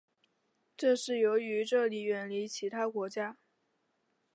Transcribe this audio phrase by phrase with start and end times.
[0.75, 3.37] 这是由于这里远离其他国家。